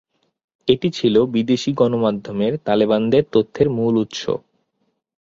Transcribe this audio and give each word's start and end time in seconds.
এটি 0.67 0.87
ছিল 0.97 1.15
বিদেশি 1.35 1.71
গণমাধ্যমের 1.73 2.53
তালেবানদের 2.65 3.23
তথ্যের 3.33 3.67
মূল 3.77 3.93
উৎস। 4.03 4.21